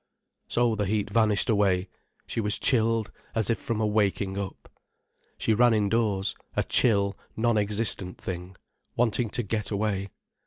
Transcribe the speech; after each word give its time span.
So 0.47 0.73
the 0.73 0.87
heat 0.87 1.11
vanished 1.11 1.47
away, 1.47 1.87
she 2.25 2.41
was 2.41 2.57
chilled, 2.57 3.11
as 3.35 3.51
if 3.51 3.59
from 3.59 3.79
a 3.79 3.85
waking 3.85 4.35
up. 4.35 4.67
She 5.37 5.53
ran 5.53 5.75
indoors, 5.75 6.33
a 6.55 6.63
chill, 6.63 7.15
non 7.37 7.55
existent 7.55 8.17
thing, 8.17 8.55
wanting 8.95 9.29
to 9.29 9.43
get 9.43 9.69
away. 9.69 10.09